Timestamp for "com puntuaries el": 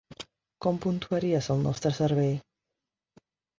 0.65-1.63